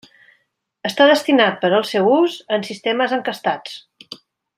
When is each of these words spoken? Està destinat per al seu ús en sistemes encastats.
Està 0.89 1.05
destinat 1.11 1.59
per 1.65 1.71
al 1.79 1.85
seu 1.89 2.09
ús 2.15 2.39
en 2.57 2.65
sistemes 2.71 3.15
encastats. 3.19 3.77